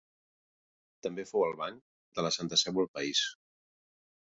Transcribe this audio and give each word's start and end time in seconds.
També 1.09 1.27
fou 1.33 1.47
el 1.49 1.55
banc 1.61 1.85
de 2.19 2.27
la 2.29 2.35
Santa 2.41 2.63
Seu 2.65 2.85
al 2.87 2.95
país. 2.99 3.27